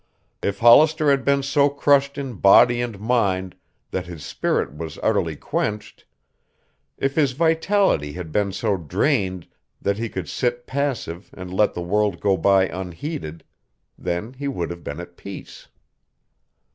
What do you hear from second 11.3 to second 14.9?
and let the world go by unheeded, then he would have